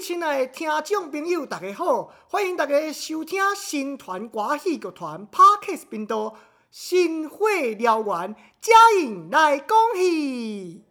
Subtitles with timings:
[0.00, 2.08] 亲爱的听众朋友，大家好！
[2.26, 6.16] 欢迎大家收听新团歌戏剧团 Parkes 频道
[6.70, 10.84] 《新火燎原》，嘉颖来讲戏。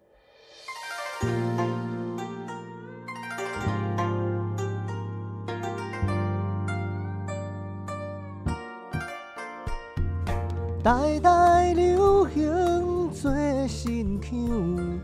[10.84, 13.32] 代代流行做
[13.68, 15.02] 新腔，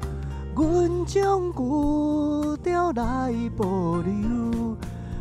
[0.55, 4.77] 阮将古调来保留，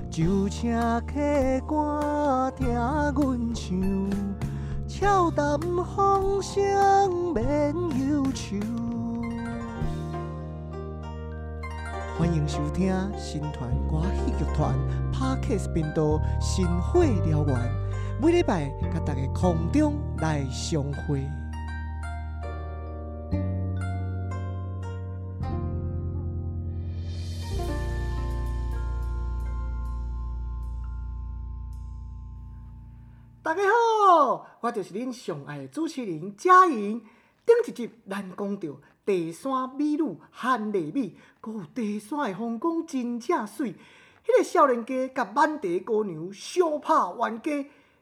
[0.08, 4.10] 就请客官听阮唱，
[4.86, 7.74] 俏谈风声免
[8.08, 8.54] 忧愁。
[12.16, 14.72] 欢迎收听新团歌戏剧团
[15.12, 16.02] Parkes 频道
[16.40, 17.56] 《新火燎原》。
[18.22, 21.28] 每礼拜，甲大家空中来相会。
[33.44, 36.98] 大家好，我就是恁上爱的主持人嘉莹。
[37.44, 38.68] 顶一集咱讲到
[39.04, 43.74] 地山美女韩丽美，阁有地山的风光真正水。
[44.24, 47.52] 迄个少年家甲满地姑娘相拍冤家。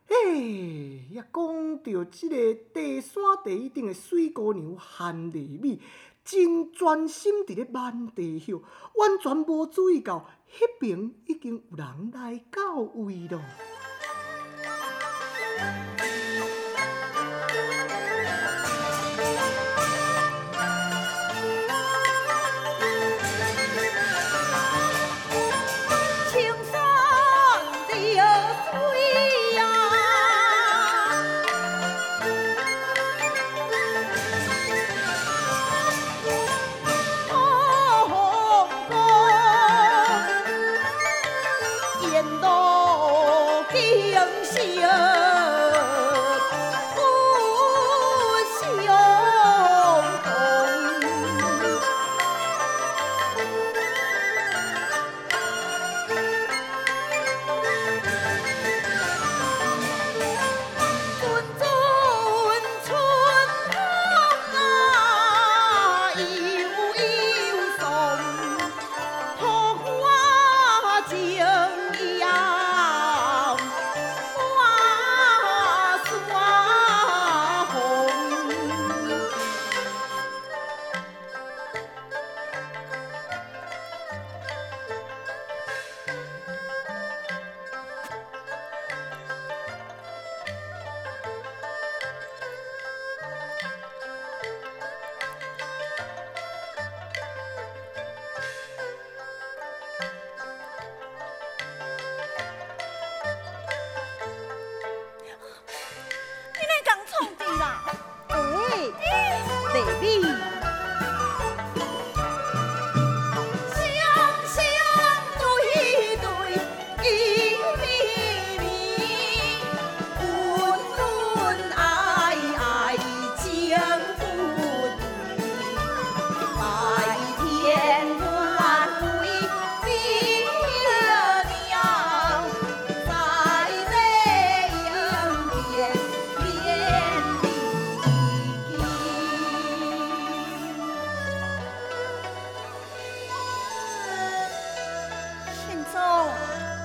[0.06, 5.76] 诶，也讲到即个地山第一顶的水姑娘韩丽美，
[6.24, 8.62] 真专心伫咧满地秀，
[8.94, 13.40] 完全无注意到迄边已经有人来到位咯。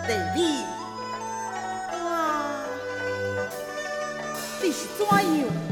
[0.08, 0.64] 美你，
[1.92, 2.64] 啊，
[4.62, 5.67] 你是怎样？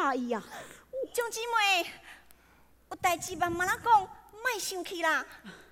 [0.00, 0.42] 拍伊啊？
[1.12, 1.86] 蒋姊妹，
[2.90, 4.00] 有代志慢慢仔讲，
[4.32, 5.26] 莫生气啦。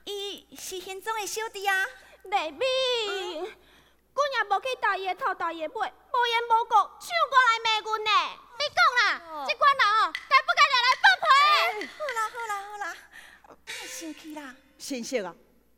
[0.04, 1.86] 伊是现中的小弟啊。
[2.24, 2.66] 丽美，
[3.38, 8.10] 阮也无去打伊的头，打伊的尾，无缘无故，抢过来骂阮呢。
[8.58, 11.88] 你讲啦，即款人哦，该不该拿来放屁？
[11.96, 12.84] 好啦好啦好啦，
[13.46, 14.54] 莫生气啦。
[14.76, 15.34] 先生啊，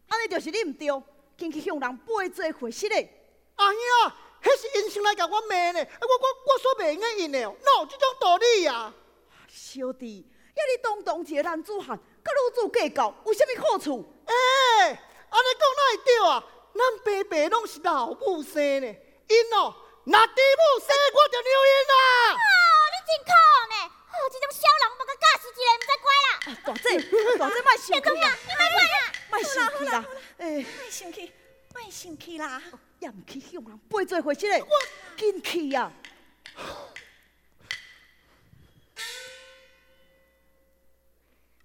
[0.09, 1.03] 安尼就是你毋对，
[1.39, 3.33] 紧去向人背做回事嘞。
[3.55, 4.17] 阿兄啊，
[4.57, 8.93] 迄是因先来甲我骂呢，我我我说袂用因的哦，哪有这种道理呀？
[9.49, 14.05] 小弟，要你当当一个男子汉，甲女子计较，有啥物好处？
[14.27, 14.35] 哎，
[14.87, 16.45] 安尼讲哪会对啊？
[16.73, 19.75] 咱爸爸拢是老母生的，因哦，
[20.05, 21.95] 若弟母生，我就留因啦。
[22.33, 22.37] 哦，
[22.93, 23.31] 你真可
[23.71, 23.75] 呢！
[24.11, 26.31] 哦，这种小人要甲教死一个，唔知乖啦。
[26.65, 26.87] 大姐，
[27.39, 28.97] 大姐，莫生气啦，你莫怪啦，
[29.31, 29.95] 莫生气啦。
[30.39, 30.43] 哎，
[30.79, 31.33] 莫生气，
[31.75, 32.63] 莫生气啦。
[33.01, 34.69] 也毋去向人背做回事嘞，我
[35.17, 35.91] 紧去啊！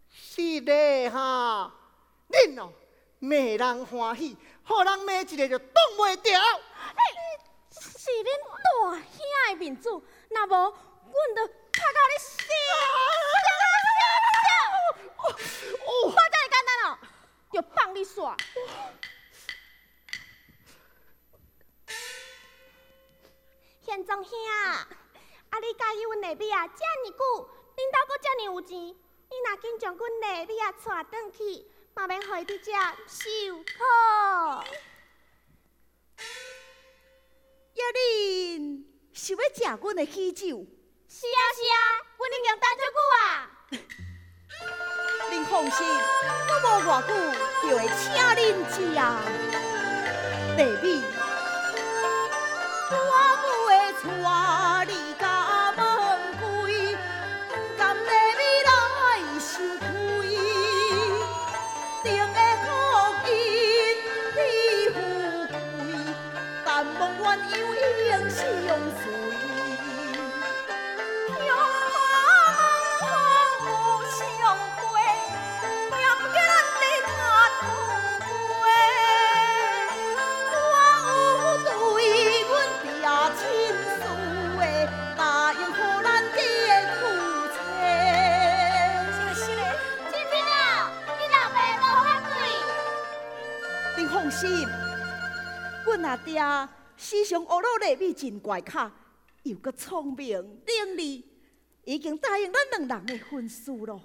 [0.09, 1.73] 是的哈，
[2.29, 2.71] 恁哦
[3.19, 6.41] 骂人欢喜，互人骂一个就挡袂掉。
[7.69, 8.27] 是恁
[8.63, 9.03] 大兄
[9.49, 10.01] 的面子，若
[10.47, 12.43] 无阮就拍到你死！
[15.85, 16.97] 我这么简单哦，
[17.51, 18.37] 就放你耍。
[23.85, 24.87] 县长兄，啊，
[25.61, 26.67] 你介意阮丽美啊？
[26.67, 28.95] 遮尔久，恁兜阁遮尔有钱，你
[29.45, 32.71] 若紧将阮丽美啊带转去，嘛免互伊伫遮
[33.07, 33.23] 受
[33.57, 33.63] 苦。
[37.75, 38.83] 要恁
[39.13, 40.65] 想要食阮的喜酒？
[41.07, 41.77] 是啊是啊，
[42.17, 43.21] 阮已经等足久啊。
[45.29, 45.85] 恁放心，
[46.49, 47.09] 我无偌久
[47.61, 48.35] 就会请恁
[48.73, 48.75] 食
[50.57, 51.14] 丽美。
[97.85, 98.91] 丽美真怪卡，
[99.43, 100.27] 又阁聪明
[100.65, 101.23] 伶俐，
[101.83, 104.01] 已经答应咱两人的婚事咯。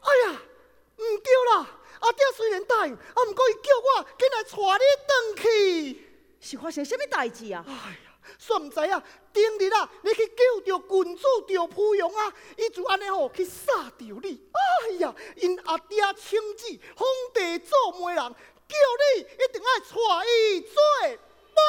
[0.00, 0.42] 哎呀，
[0.96, 1.78] 唔对啦！
[2.00, 2.98] 阿爹虽然答应，啊，
[3.28, 6.08] 毋过伊叫我紧来带你转去，
[6.40, 7.64] 是发生什么代志啊？
[7.68, 8.09] 哎呀，
[8.50, 9.02] 煞毋知影，
[9.32, 14.40] 顶日啊，你去救着郡主赵芙蓉啊，伊就安尼吼去杀着你。
[14.52, 16.66] 哎呀，因阿爹亲自
[16.96, 19.94] 封地做媒人，叫你一定要娶
[20.26, 20.74] 伊做
[21.54, 21.60] 某。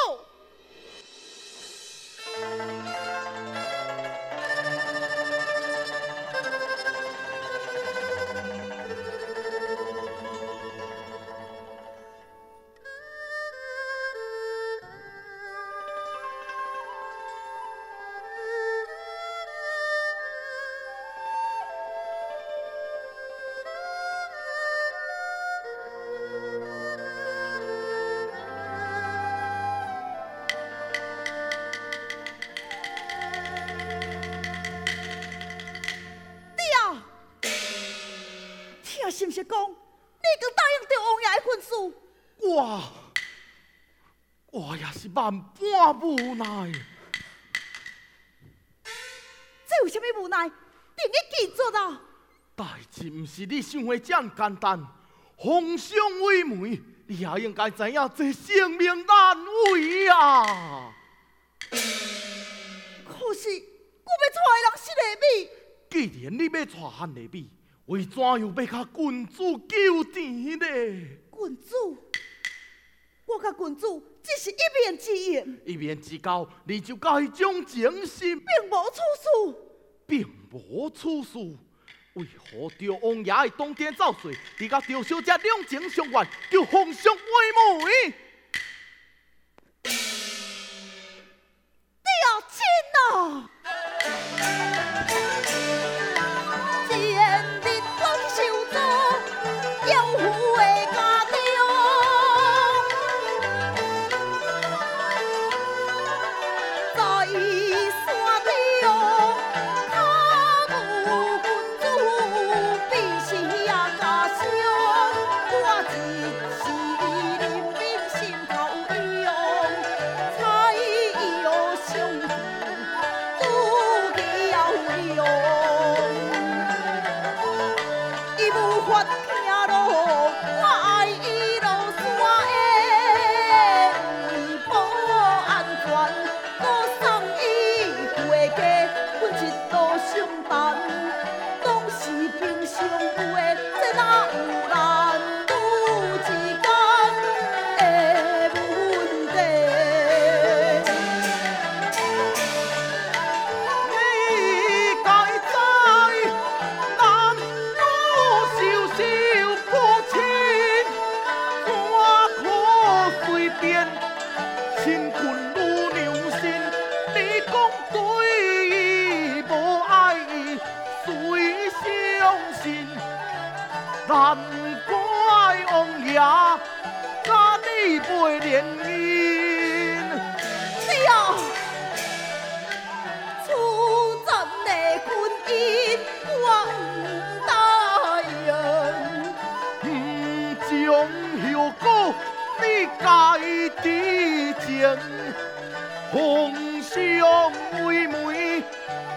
[44.52, 46.44] 我也是万般无奈。
[49.66, 50.46] 这有什么无奈？
[50.46, 50.54] 定
[51.08, 52.02] 一记做啊！
[52.54, 54.86] 代志不是你想的这么简单。
[55.36, 59.38] 皇上为媒，你也应该知影这性命难
[59.72, 60.94] 为啊！
[61.70, 63.48] 可是
[64.04, 65.24] 我要娶的人是丽美。
[65.88, 67.48] 既然你要娶汉丽美，
[67.86, 70.66] 为怎样要甲君主求情呢？
[70.66, 71.96] 君主，
[73.24, 79.26] 我甲君主只是一面之缘，一面之交，你就该将情深，并无此事，
[80.06, 81.38] 并无此事。
[82.14, 87.20] 为何赵王爷的当天造水，而甲赵小姐两情相悦，就奉上为
[87.84, 88.12] 媒？
[89.82, 89.92] 爹
[92.48, 92.60] 亲
[93.16, 93.50] 啊！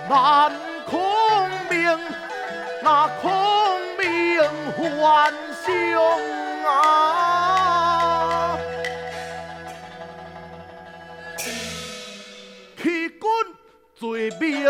[0.07, 0.51] 难
[0.85, 1.01] 孔
[1.69, 1.99] 明，
[2.83, 3.31] 那孔
[3.97, 4.39] 明
[4.71, 5.33] 还
[5.63, 5.65] 相
[6.65, 8.57] 啊！
[12.77, 13.19] 欺君
[13.95, 14.65] 罪名。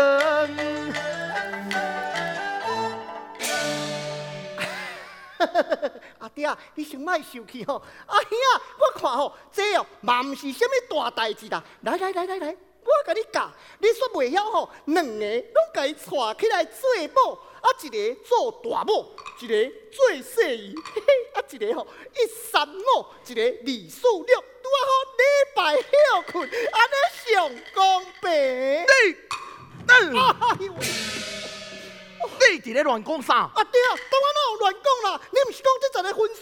[6.18, 7.82] 阿爹，你先莫生气吼。
[8.06, 11.62] 阿兄啊，我看吼，这哦嘛毋是什么大代志啦。
[11.82, 20.74] 来来来来来，我甲你教，你煞袂晓吼，两个拢甲伊带起来做某，啊一个做大某，一个做细姨，
[21.34, 25.22] 啊一个吼一三五，一个二四六，拄啊好礼
[25.54, 26.94] 拜休困，安尼
[27.34, 28.30] 上公平。
[28.82, 29.16] 你，
[29.88, 29.92] 嗯，
[30.40, 31.25] 哎呦！
[32.28, 33.50] 你伫咧乱讲啥？
[33.54, 33.80] 阿爹，
[34.10, 35.20] 当我哪有乱讲啦？
[35.30, 36.40] 你毋是讲这阵个婚事？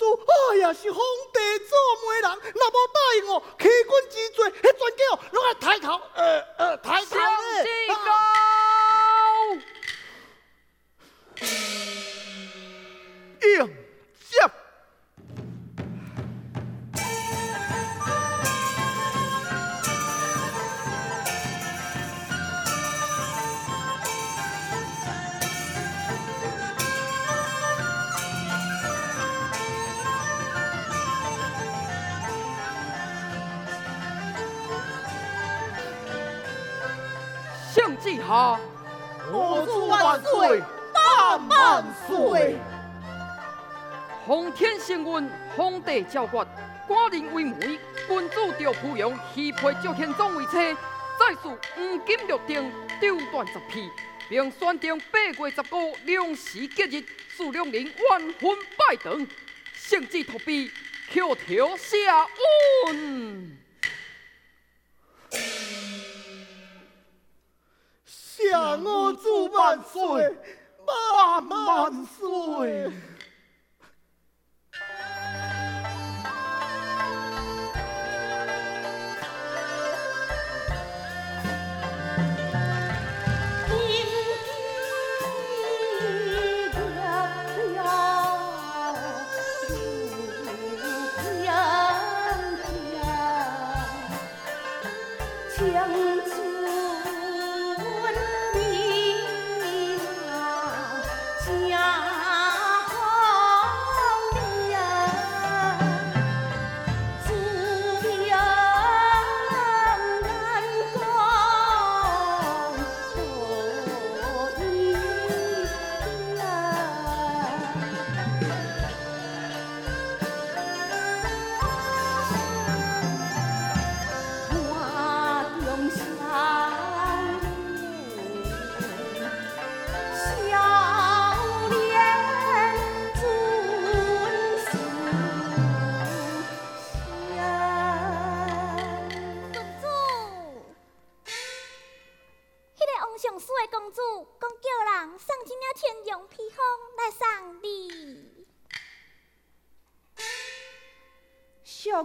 [0.53, 1.00] 哎呀，是皇
[1.33, 1.38] 帝
[1.69, 7.23] 做媒人，若无答应哦，欺君之罪，迄全家哦，拢爱抬头，呃呃，抬头呢。
[13.43, 13.67] 应
[14.31, 14.63] 接。
[38.26, 38.59] 下，
[39.31, 40.62] 我祝万岁，
[40.95, 42.57] 万万岁！
[44.26, 46.47] 皇天承运，皇帝诏决，
[46.88, 47.78] 寡人为媒，
[48.09, 50.52] 君主着培养匹配赵宪宗为妻，
[51.19, 53.90] 再赐黄金约定，丢断十匹，
[54.31, 57.04] 并选定八月十五良时吉日，
[57.37, 59.26] 赐两人完婚拜堂。
[59.75, 60.71] 圣旨托笔，
[61.12, 62.26] 口条下
[62.87, 63.63] 恩。
[68.44, 70.36] 谢我祝万岁，
[70.84, 72.92] 万万岁！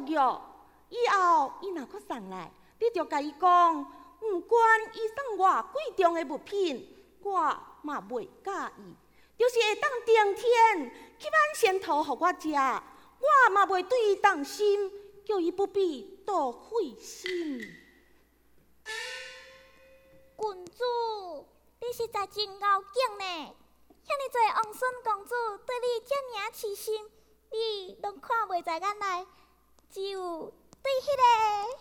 [0.09, 0.41] 属玉，
[0.89, 3.79] 以后伊若搁送来，你着甲伊讲，
[4.21, 6.87] 毋管伊送我贵重的物品，
[7.21, 7.33] 我
[7.81, 8.95] 嘛袂介意，
[9.37, 14.91] 就是会当顶天去挽仙桃互我食，我嘛袂对伊动心，
[15.25, 17.59] 叫伊不必多费心。
[20.39, 21.45] 郡主，
[21.81, 23.55] 你实在真高敬呢！
[24.05, 25.35] 遐尼侪王孙公主
[25.65, 26.95] 对你这么痴心，
[27.51, 29.27] 你拢看袂在眼内，
[29.91, 30.53] 只有
[30.83, 31.23] 对迄个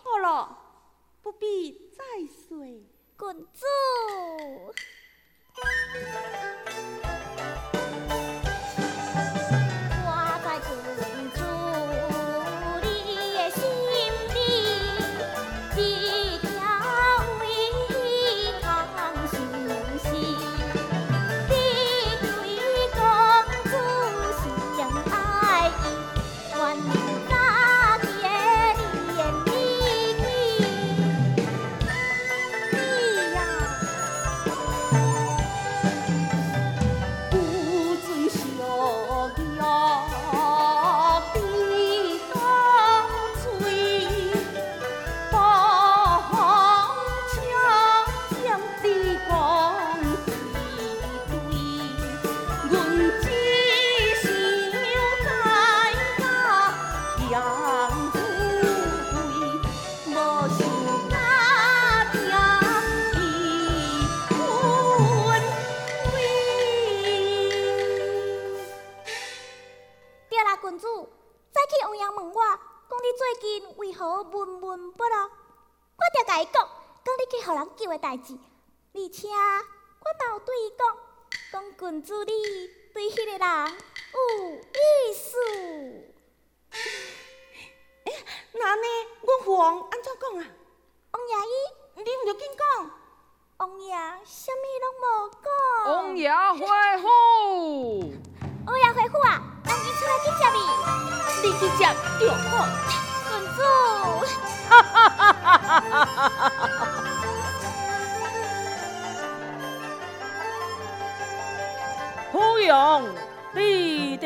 [0.03, 0.57] 好了，
[1.21, 2.65] 不必再说。
[2.65, 3.65] 郡主。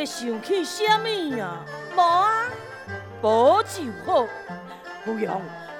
[0.06, 1.66] 想起什么啊？
[1.96, 2.50] 无啊，
[3.22, 4.28] 无就好。
[5.06, 5.30] 夫人，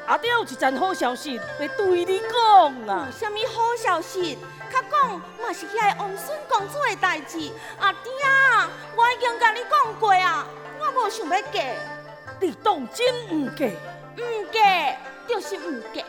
[0.06, 3.12] 阿爹有一件好消息要对你讲啊有！
[3.12, 4.38] 啥物好消息？
[4.72, 7.52] 较讲嘛是遐个王孙公主的代志。
[7.80, 10.46] 阿爹啊，我已经甲你讲过啊，
[10.80, 11.62] 我无想要嫁，
[12.40, 13.66] 你当真唔嫁？
[14.18, 16.04] 毋嫁就是毋嫁。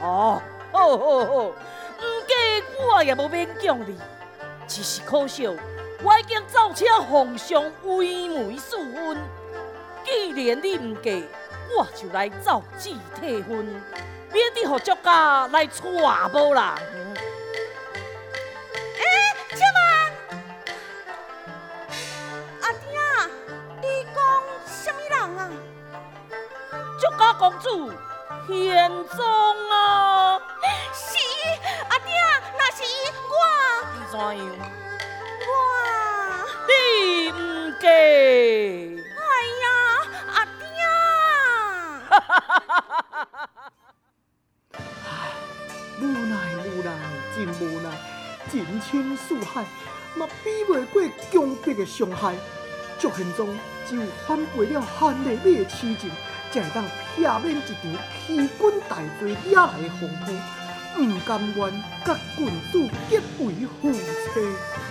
[0.00, 1.54] 哦，好好好，唔
[2.28, 2.34] 嫁
[2.94, 3.98] 我也无勉强你，
[4.68, 5.46] 只是可惜
[6.04, 9.16] 我已经造请皇上为媒赐婚。
[10.04, 11.10] 既然你唔嫁，
[11.76, 13.64] 我就来造纸退婚，
[14.32, 16.62] 免得互作家来娶某人。
[22.62, 22.98] 阿爹，
[23.80, 24.18] 你讲
[24.66, 25.40] 什么人啊？
[26.98, 27.92] 作家公主
[28.48, 29.24] 贤宗
[29.70, 30.40] 啊！
[30.92, 31.16] 是
[31.88, 32.10] 阿爹，
[32.58, 32.88] 那是伊
[33.28, 33.32] 我
[34.10, 34.40] 怎样？
[50.16, 52.34] 嘛比袂过强迫的伤害。
[52.98, 56.10] 祝宪宗只有反背了汉丽美的痴情，
[56.52, 56.84] 才会当
[57.16, 57.74] 避免一场
[58.26, 64.81] 欺君大罪惹来的风波，唔甘愿甲君主结为夫妻。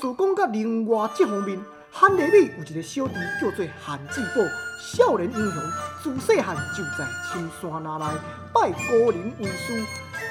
[0.00, 1.60] 事讲到另外一方面，
[1.90, 4.40] 汉丽美有一个小弟叫做韩志宝，
[4.80, 5.62] 少年英雄，
[6.02, 8.06] 自细汉就在青山那内
[8.54, 9.78] 拜高人为师。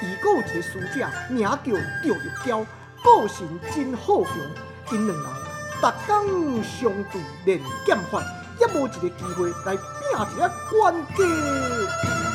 [0.02, 2.66] 伊阁有一个师姐，名叫赵玉娇，
[3.04, 4.34] 个性真好强。
[4.92, 5.24] 因两人
[5.80, 8.20] 逐工相对练剑法，
[8.58, 9.82] 也无一个机会来拼
[10.34, 12.29] 一个关家。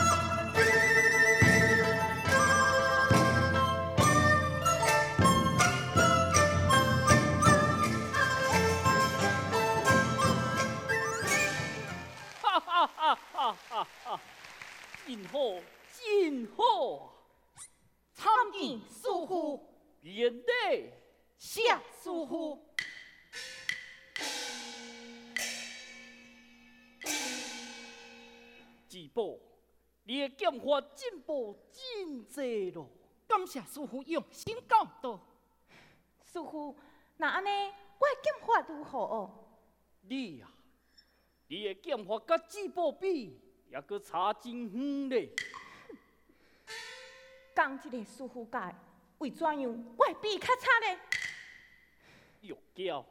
[15.07, 15.39] 真好，
[15.93, 17.13] 真好！
[18.11, 19.63] 参见师傅，
[20.01, 20.51] 免得。
[21.37, 21.61] 谢
[22.01, 22.59] 师傅。
[28.89, 29.37] 志宝，
[30.05, 32.89] 你的剑法进步真多咯。
[33.27, 35.19] 感谢师傅用心教导。
[36.23, 36.75] 师傅，
[37.17, 37.49] 那安尼
[37.99, 39.29] 我的剑法如何？
[40.01, 40.49] 你呀、
[41.47, 43.39] 你的剑法甲志宝比，
[43.75, 45.29] 也阁差真远咧。
[47.53, 48.75] 讲一个师傅教的，
[49.17, 49.63] 为怎样
[49.97, 52.55] 我会比较差呢？
[52.73, 53.05] 叫，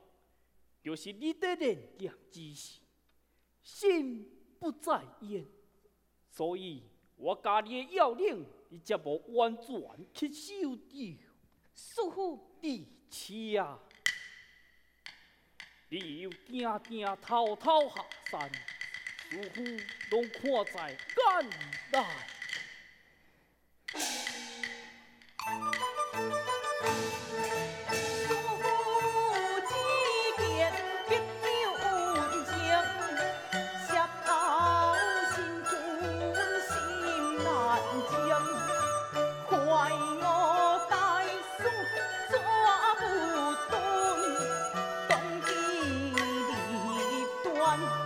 [0.83, 2.81] 就是你的人言之时，
[3.63, 4.27] 心
[4.59, 5.47] 不在焉，
[6.31, 6.83] 所以
[7.17, 10.99] 我家你的要领，你才无完全去收掉。
[11.75, 13.79] 师傅，你妻啊，
[15.91, 18.51] 你又惊惊偷偷下山，
[19.35, 19.65] 似乎
[20.11, 20.43] 拢看
[20.73, 21.49] 在眼
[21.91, 21.99] 内。
[47.77, 48.04] 不，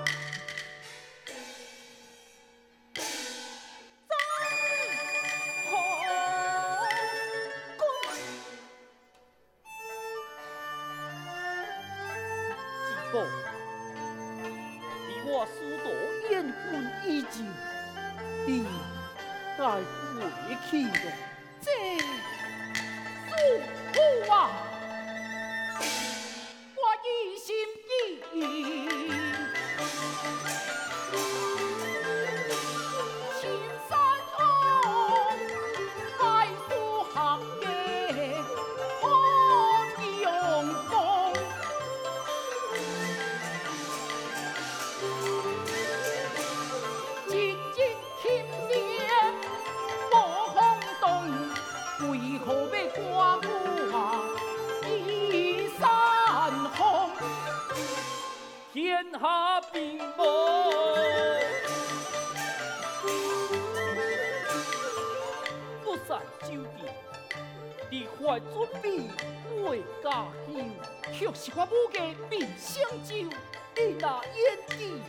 [71.18, 72.00] 却是我母家
[72.30, 75.02] 面相酒，你那眼底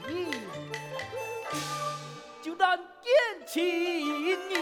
[2.42, 4.58] 就难见亲牛。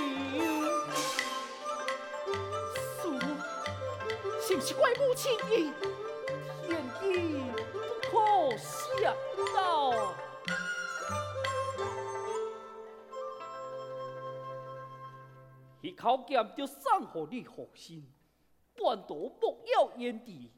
[3.01, 3.17] 叔，
[4.41, 5.71] 是不是怪母亲意？
[6.67, 7.79] 天意不
[8.09, 9.15] 可想
[9.55, 10.13] 到。
[15.79, 18.05] 一口剑就送给你后心，
[18.75, 20.51] 半途莫要原地，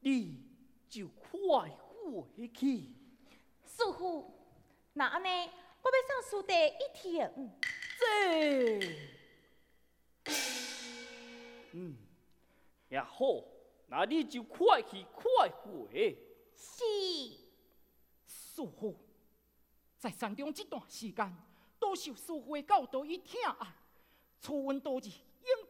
[0.00, 0.42] 你
[0.88, 2.94] 就快回去。
[3.64, 4.34] 师傅，
[4.94, 5.28] 那安尼，
[5.82, 7.32] 我要送师弟一天。
[7.98, 8.04] 这，
[11.72, 11.96] 嗯，
[12.88, 13.44] 也好，
[13.88, 16.18] 那你就快去快回。
[16.54, 16.84] 是，
[18.26, 18.98] 师傅，
[19.98, 21.36] 在山中这段时间，
[21.78, 23.74] 多受师傅的教导与疼爱，
[24.40, 25.12] 初闻多日，铭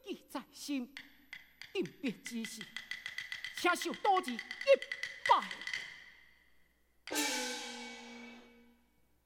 [0.05, 0.95] 记在心。
[1.73, 2.61] 定别之事，
[3.61, 4.38] 请受多字一
[5.29, 5.46] 拜。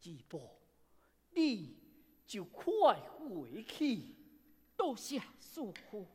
[0.00, 0.60] 志伯，
[1.30, 1.78] 你
[2.26, 4.16] 就快回去。
[4.76, 6.13] 多谢师傅。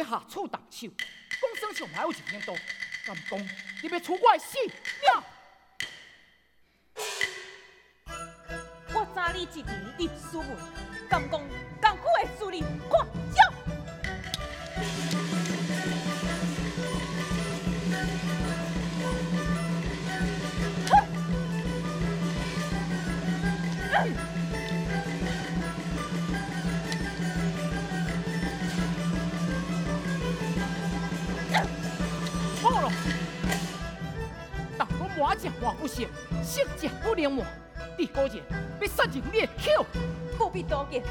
[0.00, 0.88] 要下处动手？
[0.88, 2.56] 讲生上还有一千多，
[3.06, 3.38] 敢讲
[3.82, 4.72] 你要出我的死命？
[8.94, 10.56] 我早你一年入书门，
[35.40, 36.08] 好了，但我麻将话不行，
[36.42, 37.44] 性情不灵活，
[37.96, 38.42] 第二件
[38.80, 39.86] 要杀人灭口，
[40.36, 41.02] 不必多言，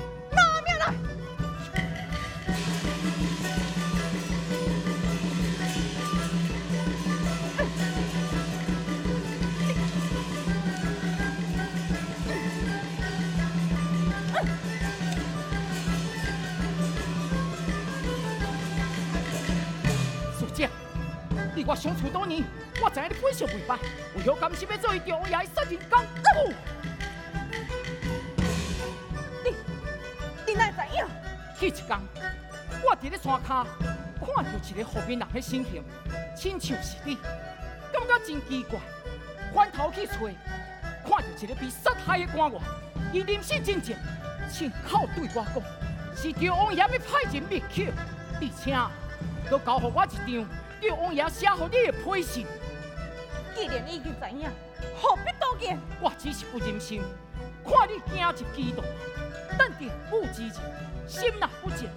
[23.21, 23.77] 本性未歹，
[24.15, 25.99] 为何甘心要做伊中爷的杀人工？
[25.99, 26.53] 哦
[30.45, 31.05] 你哪会知影？
[31.59, 31.99] 迄一天，
[32.83, 33.47] 我伫咧山骹
[34.19, 35.83] 看到一个河边人的身形，
[36.35, 37.15] 亲像是你，
[37.93, 38.79] 感觉真奇怪。
[39.53, 40.13] 翻头去找，
[41.03, 42.59] 看到一个被杀害的官员，
[43.13, 43.95] 伊人死真静，
[44.51, 45.61] 亲口对我讲，
[46.15, 47.83] 是赵王爷要派人灭口，
[48.41, 48.75] 而且
[49.51, 50.49] 都交互我一张
[50.81, 52.47] 赵王爷写互你的批信。
[53.59, 54.49] 既然你已经知影，
[55.01, 55.77] 何必多言？
[55.99, 57.01] 我只是不忍心
[57.65, 58.85] 看你惊一激动，
[59.57, 60.53] 等着不知人，
[61.05, 61.89] 心若不正，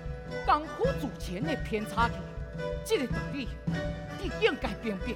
[0.44, 2.14] 功夫自前的偏差去。
[2.84, 3.48] 这个道理，
[4.20, 5.14] 你应该明白。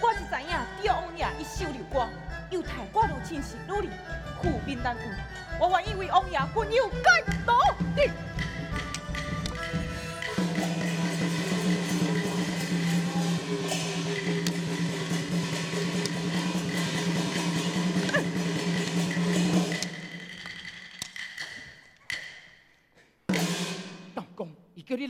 [0.00, 2.08] 我是知影，刁王爷一收留我，
[2.50, 3.90] 又待我如亲是女儿，
[4.40, 5.02] 苦命难顾。
[5.58, 7.58] 我愿意为王爷分忧解劳。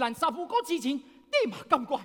[0.02, 2.00] 伊叫你滥杀无辜之前，你嘛甘愿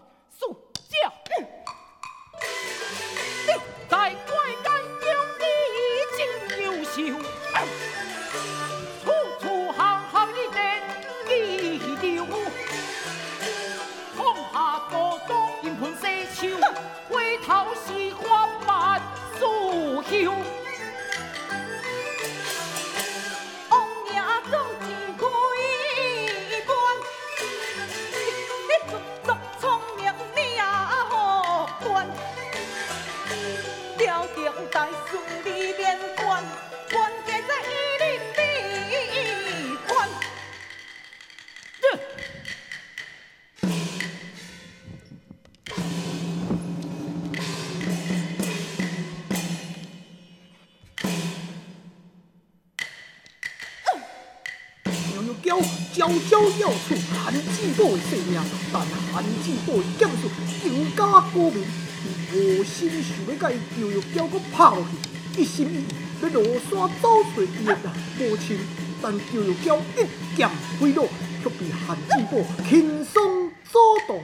[55.47, 58.41] 牛牛娇悄悄要出韩志宝的性命，
[58.73, 60.27] 但韩志宝的剑术
[60.61, 61.65] 更加高明，
[62.03, 64.85] 伊无心想要甲伊牛牛娇搁拍落
[65.33, 65.85] 去，一心一意
[66.21, 66.69] 要落山
[67.01, 67.77] 找找伊的
[68.19, 68.59] 母亲，
[69.01, 70.49] 但牛牛娇一剑
[70.81, 71.07] 挥落，
[71.41, 74.19] 却被韩志宝轻松阻挡。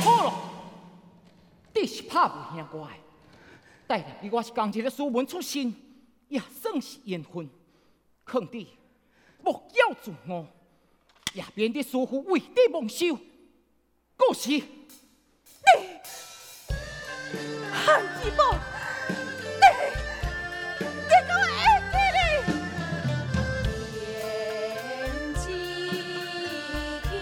[0.00, 0.34] 好了，
[1.76, 2.92] 你是拍不赢我的，
[3.86, 5.72] 带来比我是工一个书文出身，
[6.28, 7.48] 也算是缘分。
[8.24, 8.66] 肯定
[9.44, 10.46] 莫要自我，
[11.34, 13.18] 也免得师傅为你蒙羞。
[14.16, 14.62] 过时，
[17.74, 18.56] 汉子宝，
[19.60, 19.64] 你
[20.80, 21.44] 你敢会
[21.92, 22.18] 记你？
[24.88, 25.04] 言
[25.34, 25.44] 之
[27.02, 27.12] 飘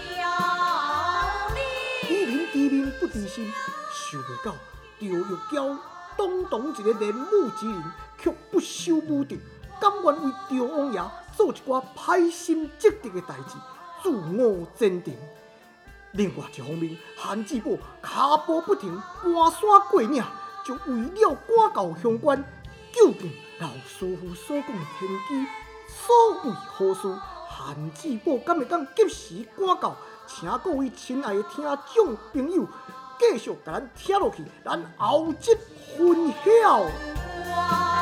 [1.53, 1.59] 零。
[2.09, 3.51] 以人知面不知心，
[3.91, 4.55] 想袂到
[4.97, 5.11] 赵玉
[5.51, 5.55] 娇
[6.15, 7.83] 堂堂一个人母之人，
[8.17, 9.35] 却不守母德，
[9.81, 11.01] 甘愿为赵王爷
[11.35, 13.57] 做一寡歹心积德的代志，
[14.01, 15.15] 自我坚定。
[16.11, 20.23] 另外一方面，韩志宝脚步不停，搬山过岭，
[20.63, 22.43] 就为了赶到乡关，
[22.91, 25.47] 究竟老师傅所讲的天机，
[25.87, 27.07] 所为何事？
[27.49, 29.95] 韩志宝敢会当及时赶到？
[30.25, 32.67] 请各位亲爱的听众朋友，
[33.19, 35.51] 继续甲咱听落去，咱后集
[35.97, 37.92] 分晓。